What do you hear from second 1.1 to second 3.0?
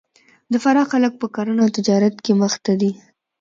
په کرهنه او تجارت کې مخ ته دي